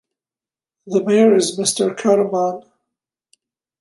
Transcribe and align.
The 0.87 1.03
mayor 1.03 1.35
is 1.35 1.59
Mr. 1.59 1.95
Karremann. 1.95 2.63